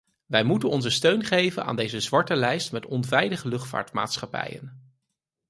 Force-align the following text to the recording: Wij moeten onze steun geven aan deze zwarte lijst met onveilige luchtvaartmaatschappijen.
Wij 0.25 0.43
moeten 0.43 0.69
onze 0.69 0.89
steun 0.89 1.23
geven 1.23 1.65
aan 1.65 1.75
deze 1.75 1.99
zwarte 1.99 2.35
lijst 2.35 2.71
met 2.71 2.85
onveilige 2.85 3.47
luchtvaartmaatschappijen. 3.47 4.93